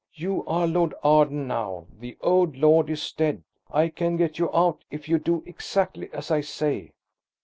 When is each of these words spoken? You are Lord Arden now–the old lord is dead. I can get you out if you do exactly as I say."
You 0.15 0.43
are 0.47 0.65
Lord 0.65 0.95
Arden 1.03 1.45
now–the 1.45 2.17
old 2.21 2.57
lord 2.57 2.89
is 2.89 3.11
dead. 3.11 3.43
I 3.69 3.89
can 3.89 4.17
get 4.17 4.39
you 4.39 4.49
out 4.51 4.83
if 4.89 5.07
you 5.07 5.19
do 5.19 5.43
exactly 5.45 6.11
as 6.11 6.31
I 6.31 6.41
say." 6.41 6.93